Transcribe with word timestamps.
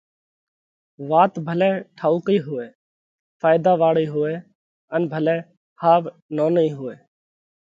وات 1.09 1.33
ڀلئہ 1.45 1.71
ٺائُوڪئِي 1.97 2.37
هوئہ، 2.45 2.67
ڦائيۮا 3.39 3.73
واۯئِي 3.81 4.05
هوئہ 4.13 4.33
ان 4.93 5.01
ڀلئہ 5.11 5.35
ۿاوَ 5.79 6.01
نونَئِي 6.35 6.69
هوئہ۔ 6.77 6.95